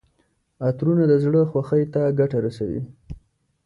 [0.67, 2.81] عطرونه د زړه خوښۍ ته ګټه رسوي.